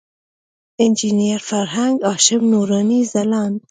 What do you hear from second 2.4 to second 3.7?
نوراني، ځلاند.